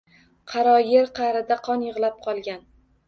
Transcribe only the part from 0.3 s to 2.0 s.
Qaro yer qa’rida qon